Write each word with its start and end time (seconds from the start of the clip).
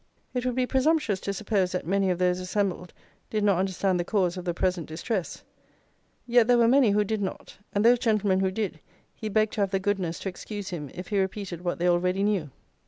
It 0.33 0.47
would 0.47 0.55
be 0.55 0.65
presumptuous 0.65 1.19
to 1.19 1.31
suppose 1.31 1.73
that 1.73 1.85
many 1.85 2.09
of 2.09 2.17
those 2.17 2.39
assembled 2.39 2.91
did 3.29 3.43
not 3.43 3.59
understand 3.59 3.99
the 3.99 4.03
cause 4.03 4.35
of 4.35 4.45
the 4.45 4.51
present 4.55 4.87
distress, 4.87 5.43
yet 6.25 6.47
there 6.47 6.57
were 6.57 6.67
many 6.67 6.89
who 6.89 7.03
did 7.03 7.21
not; 7.21 7.59
and 7.71 7.85
those 7.85 7.99
gentlemen 7.99 8.39
who 8.39 8.49
did, 8.49 8.79
he 9.13 9.29
begged 9.29 9.53
to 9.53 9.61
have 9.61 9.69
the 9.69 9.77
goodness 9.79 10.17
to 10.21 10.29
excuse 10.29 10.69
him 10.69 10.89
if 10.95 11.09
he 11.09 11.19
repeated 11.19 11.63
what 11.63 11.77
they 11.77 11.87
already 11.87 12.23
knew. 12.23 12.49